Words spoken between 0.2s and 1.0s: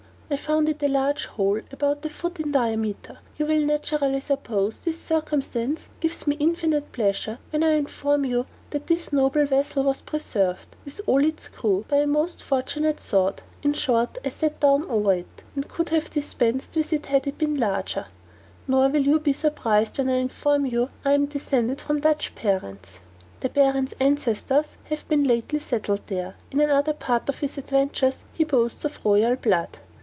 I found it a